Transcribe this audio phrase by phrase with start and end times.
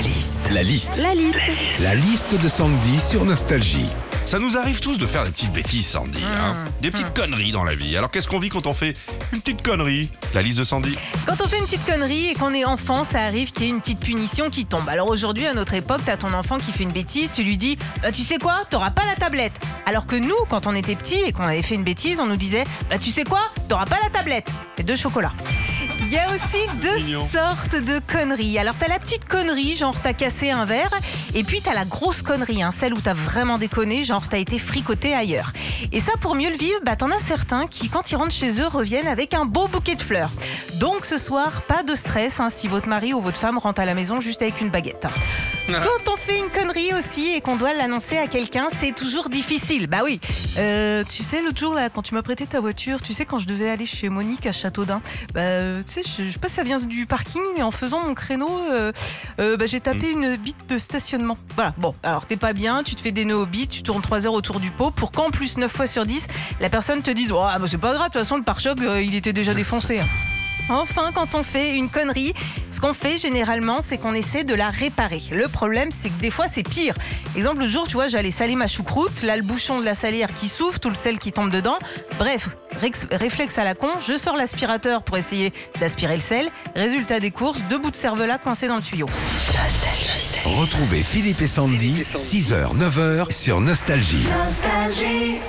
[0.00, 0.40] La liste.
[0.50, 1.02] La liste.
[1.02, 1.38] La liste.
[1.80, 3.84] La liste de Sandy sur Nostalgie.
[4.24, 6.22] Ça nous arrive tous de faire des petites bêtises, Sandy.
[6.24, 6.54] hein.
[6.80, 7.96] Des petites conneries dans la vie.
[7.98, 8.94] Alors qu'est-ce qu'on vit quand on fait
[9.34, 10.96] une petite connerie La liste de Sandy?
[11.26, 13.70] Quand on fait une petite connerie et qu'on est enfant, ça arrive qu'il y ait
[13.70, 14.88] une petite punition qui tombe.
[14.88, 17.76] Alors aujourd'hui, à notre époque, t'as ton enfant qui fait une bêtise, tu lui dis
[18.02, 19.60] bah, Tu sais quoi T'auras pas la tablette.
[19.84, 22.36] Alors que nous, quand on était petits et qu'on avait fait une bêtise, on nous
[22.36, 24.48] disait Bah tu sais quoi T'auras pas la tablette.
[24.78, 25.32] Et deux chocolats.
[26.10, 27.24] Il y a aussi deux Mignon.
[27.28, 28.58] sortes de conneries.
[28.58, 30.90] Alors t'as la petite connerie, genre t'as cassé un verre,
[31.36, 34.58] et puis t'as la grosse connerie, hein, celle où t'as vraiment déconné, genre t'as été
[34.58, 35.52] fricoté ailleurs.
[35.92, 38.60] Et ça, pour mieux le vivre, bah t'en as certains qui, quand ils rentrent chez
[38.60, 40.30] eux, reviennent avec un beau bouquet de fleurs.
[40.74, 43.84] Donc ce soir, pas de stress hein, si votre mari ou votre femme rentre à
[43.84, 45.06] la maison juste avec une baguette.
[46.04, 49.86] Quand on fait une connerie aussi et qu'on doit l'annoncer à quelqu'un, c'est toujours difficile.
[49.86, 50.20] Bah oui.
[50.58, 53.38] Euh, tu sais, l'autre jour, là, quand tu m'as prêté ta voiture, tu sais, quand
[53.38, 55.00] je devais aller chez Monique à Châteaudun,
[55.32, 57.70] bah, euh, tu sais, je, je sais pas si ça vient du parking, mais en
[57.70, 58.90] faisant mon créneau, euh,
[59.40, 61.38] euh, bah, j'ai tapé une bite de stationnement.
[61.54, 61.74] Voilà.
[61.78, 64.26] Bon, alors t'es pas bien, tu te fais des nœuds au bit, tu tournes 3
[64.26, 66.26] heures autour du pot pour qu'en plus, 9 fois sur 10,
[66.60, 69.14] la personne te dise, oh, bah, c'est pas grave, de toute façon, le pare-choc, il
[69.14, 70.00] était déjà défoncé.
[70.68, 72.34] Enfin, quand on fait une connerie,
[72.70, 75.22] ce qu'on fait généralement, c'est qu'on essaie de la réparer.
[75.32, 76.94] Le problème, c'est que des fois, c'est pire.
[77.36, 80.32] Exemple, le jour, tu vois, j'allais saler ma choucroute, là, le bouchon de la salière
[80.32, 81.78] qui s'ouvre, tout le sel qui tombe dedans.
[82.18, 82.48] Bref,
[83.10, 86.48] réflexe à la con, je sors l'aspirateur pour essayer d'aspirer le sel.
[86.74, 89.06] Résultat des courses, deux bouts de cervelas coincés dans le tuyau.
[90.44, 94.26] Retrouvez Philippe et Sandy, 6h, 9h sur Nostalgie.
[94.44, 95.40] Nostalgie.